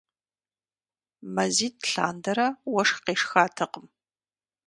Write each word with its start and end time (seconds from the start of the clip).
Мазитӏ 1.35 1.83
лъандэрэ 1.91 2.47
уэшх 2.71 2.97
къешхатэкъым. 3.05 3.85